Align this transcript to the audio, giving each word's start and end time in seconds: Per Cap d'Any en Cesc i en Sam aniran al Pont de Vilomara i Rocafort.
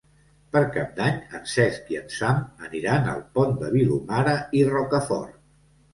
Per 0.55 0.61
Cap 0.77 0.95
d'Any 0.99 1.19
en 1.39 1.43
Cesc 1.51 1.91
i 1.95 1.99
en 2.01 2.09
Sam 2.15 2.41
aniran 2.69 3.11
al 3.13 3.23
Pont 3.39 3.55
de 3.63 3.73
Vilomara 3.77 4.35
i 4.63 4.69
Rocafort. 4.75 5.41